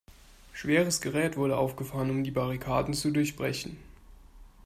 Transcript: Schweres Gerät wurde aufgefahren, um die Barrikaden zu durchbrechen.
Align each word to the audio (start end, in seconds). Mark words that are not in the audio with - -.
Schweres 0.51 0.99
Gerät 0.99 1.37
wurde 1.37 1.55
aufgefahren, 1.59 2.09
um 2.09 2.23
die 2.23 2.31
Barrikaden 2.31 2.95
zu 2.95 3.11
durchbrechen. 3.11 3.77